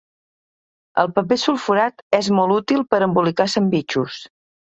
[1.01, 4.19] El paper sulfurat és molt útil per embolicar sandvitxos